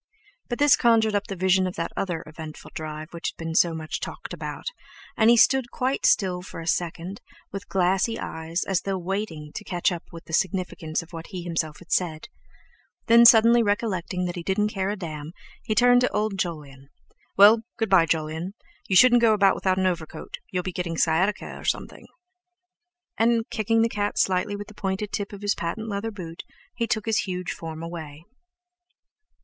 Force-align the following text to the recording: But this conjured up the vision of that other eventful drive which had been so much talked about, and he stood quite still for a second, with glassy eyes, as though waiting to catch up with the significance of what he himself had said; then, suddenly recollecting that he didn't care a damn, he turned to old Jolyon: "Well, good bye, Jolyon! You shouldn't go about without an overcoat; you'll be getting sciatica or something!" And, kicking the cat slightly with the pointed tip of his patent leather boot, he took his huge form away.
But 0.49 0.57
this 0.57 0.75
conjured 0.75 1.13
up 1.13 1.27
the 1.27 1.35
vision 1.35 1.67
of 1.67 1.75
that 1.75 1.91
other 1.95 2.23
eventful 2.25 2.71
drive 2.73 3.13
which 3.13 3.27
had 3.29 3.37
been 3.37 3.53
so 3.53 3.75
much 3.75 3.99
talked 3.99 4.33
about, 4.33 4.65
and 5.15 5.29
he 5.29 5.37
stood 5.37 5.69
quite 5.69 6.07
still 6.07 6.41
for 6.41 6.59
a 6.59 6.65
second, 6.65 7.21
with 7.51 7.67
glassy 7.69 8.19
eyes, 8.19 8.63
as 8.65 8.81
though 8.81 8.97
waiting 8.97 9.51
to 9.53 9.63
catch 9.63 9.91
up 9.91 10.05
with 10.11 10.25
the 10.25 10.33
significance 10.33 11.03
of 11.03 11.13
what 11.13 11.27
he 11.27 11.43
himself 11.43 11.77
had 11.77 11.91
said; 11.91 12.29
then, 13.05 13.25
suddenly 13.27 13.61
recollecting 13.61 14.25
that 14.25 14.33
he 14.35 14.41
didn't 14.41 14.69
care 14.73 14.89
a 14.89 14.95
damn, 14.95 15.33
he 15.61 15.75
turned 15.75 16.01
to 16.01 16.09
old 16.11 16.35
Jolyon: 16.35 16.89
"Well, 17.37 17.61
good 17.77 17.91
bye, 17.91 18.07
Jolyon! 18.07 18.55
You 18.87 18.95
shouldn't 18.95 19.21
go 19.21 19.33
about 19.35 19.53
without 19.53 19.77
an 19.77 19.85
overcoat; 19.85 20.37
you'll 20.51 20.63
be 20.63 20.71
getting 20.73 20.97
sciatica 20.97 21.57
or 21.59 21.63
something!" 21.63 22.07
And, 23.19 23.47
kicking 23.51 23.83
the 23.83 23.87
cat 23.87 24.17
slightly 24.17 24.55
with 24.55 24.65
the 24.67 24.73
pointed 24.73 25.11
tip 25.11 25.31
of 25.31 25.43
his 25.43 25.53
patent 25.53 25.89
leather 25.89 26.09
boot, 26.09 26.41
he 26.73 26.87
took 26.87 27.05
his 27.05 27.19
huge 27.19 27.51
form 27.51 27.83
away. 27.83 28.23